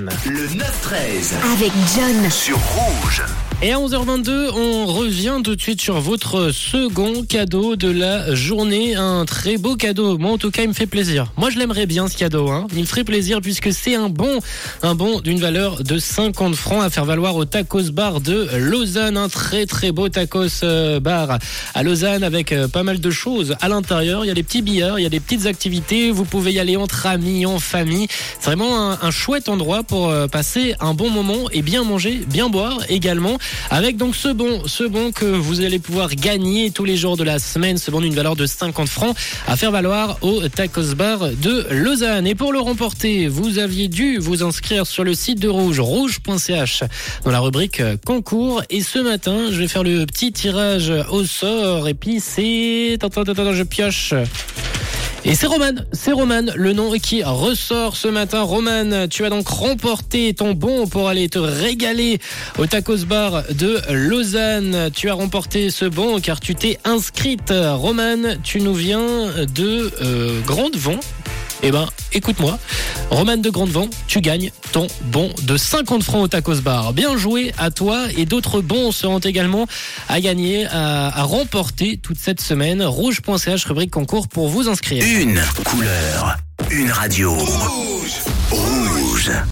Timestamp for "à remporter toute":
81.08-82.18